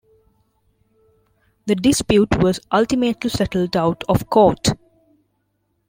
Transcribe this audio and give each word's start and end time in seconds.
The 1.67 1.75
dispute 1.75 2.41
was 2.41 2.59
ultimately 2.71 3.29
settled 3.29 3.77
out 3.77 4.03
of 4.09 4.31
court. 4.31 4.69